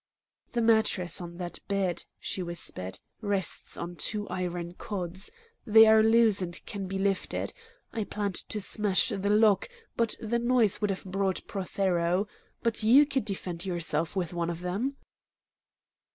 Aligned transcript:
"The 0.53 0.63
mattress 0.63 1.21
on 1.21 1.37
that 1.37 1.59
bed," 1.67 2.05
she 2.19 2.41
whispered, 2.41 2.99
"rests 3.21 3.77
on 3.77 3.97
two 3.97 4.27
iron 4.29 4.73
rods. 4.89 5.29
They 5.63 5.85
are 5.85 6.01
loose 6.01 6.41
and 6.41 6.59
can 6.65 6.87
be 6.87 6.97
lifted. 6.97 7.53
I 7.93 8.05
planned 8.05 8.49
to 8.49 8.59
smash 8.59 9.09
the 9.09 9.29
lock, 9.29 9.69
but 9.95 10.15
the 10.19 10.39
noise 10.39 10.81
would 10.81 10.89
have 10.89 11.05
brought 11.05 11.45
Prothero. 11.45 12.27
But 12.63 12.81
you 12.81 13.05
could 13.05 13.25
defend 13.25 13.63
yourself 13.63 14.15
with 14.15 14.33
one 14.33 14.49
of 14.49 14.61
them." 14.61 14.95